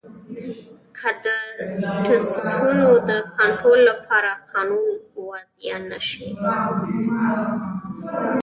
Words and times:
که 0.97 1.09
د 1.23 1.25
ټرسټونو 2.05 2.89
د 3.09 3.11
کنترول 3.37 3.79
لپاره 3.89 4.31
قانون 4.51 4.89
وضعه 5.29 5.77
نه 5.89 5.99
شي. 6.07 6.27